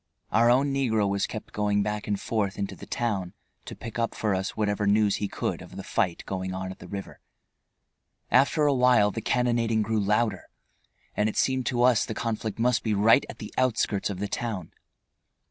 Our 0.31 0.49
own 0.49 0.73
negro 0.73 1.07
was 1.07 1.27
kept 1.27 1.53
going 1.53 1.83
back 1.83 2.07
and 2.07 2.19
forth 2.19 2.57
into 2.57 2.75
the 2.75 2.87
town 2.87 3.35
to 3.65 3.75
pick 3.75 3.99
up 3.99 4.15
for 4.15 4.33
us 4.33 4.57
whatever 4.57 4.87
news 4.87 5.17
he 5.17 5.27
could 5.27 5.61
of 5.61 5.75
the 5.75 5.83
fight 5.83 6.23
going 6.25 6.55
on 6.55 6.71
at 6.71 6.79
the 6.79 6.87
river. 6.87 7.19
After 8.31 8.65
awhile 8.65 9.11
the 9.11 9.21
cannonading 9.21 9.83
grew 9.83 9.99
louder, 9.99 10.45
and 11.15 11.29
it 11.29 11.37
seemed 11.37 11.67
to 11.67 11.83
us 11.83 12.03
the 12.03 12.15
conflict 12.15 12.57
must 12.57 12.81
be 12.81 12.95
right 12.95 13.23
at 13.29 13.37
the 13.37 13.53
outskirts 13.59 14.09
of 14.09 14.17
the 14.17 14.27
town. 14.27 14.71